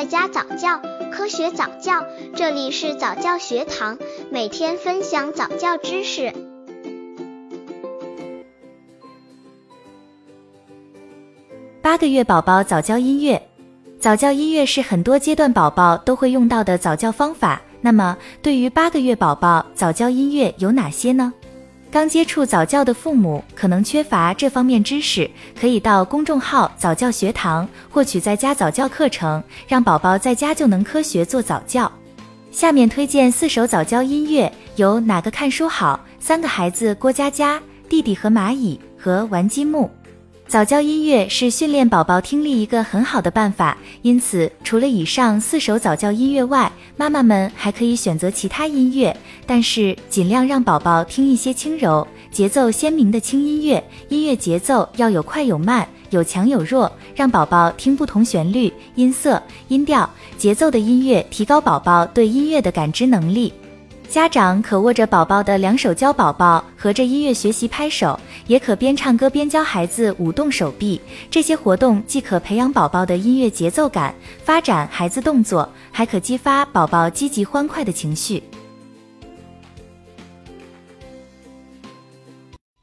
[0.00, 0.80] 在家早教，
[1.12, 3.98] 科学早教，这里是早教学堂，
[4.30, 6.32] 每天分享早教知识。
[11.82, 13.42] 八个月宝宝早教音乐，
[13.98, 17.60] 早教音乐是很多阶段宝宝都会用到的早教方法。
[17.82, 21.30] 那么，对于八个月宝宝，早教音乐有哪些呢？
[21.92, 25.28] 刚接触早教的父母可能缺乏这方面知识，
[25.60, 31.90] 可以到公众号早教学堂获取在家早教课程，让宝宝在家就能科学做早教。
[32.52, 35.98] 下面推荐四首早教音乐，有哪个看书好？
[36.20, 39.90] 三个孩子过家家，弟弟和蚂蚁和玩积木。
[40.50, 53.80] 早教音乐是训练宝宝听力一个很好的办法，因此除了以上四首早教音乐外，妈妈们还可以选择其他音乐，但是尽量让宝宝听一些轻柔、节奏鲜明的轻音乐。
[54.08, 63.52] 音乐节奏要有快有慢，有强有弱，让宝宝听不同旋律、音色、音调、节奏的音乐，提高宝宝对音乐的感知能力。
[64.10, 71.00] 家长可握着宝宝的两手教宝宝合着音乐学习拍手，也可边唱歌边教孩子舞动手臂。
[71.30, 78.42] 这些活动既可培养宝宝的音乐节奏感，发展孩子动作，还可激发宝宝积极欢快的情绪。